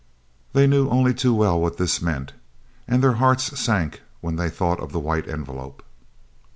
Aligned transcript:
They 0.53 0.65
knew 0.65 0.89
only 0.89 1.13
too 1.13 1.31
well 1.31 1.61
what 1.61 1.77
this 1.77 2.01
meant! 2.01 2.33
And 2.87 3.03
their 3.03 3.13
hearts 3.21 3.59
sank 3.59 4.01
when 4.19 4.35
they 4.35 4.49
thought 4.49 4.79
of 4.79 4.91
the 4.93 4.99
White 4.99 5.27
Envelope! 5.29 5.83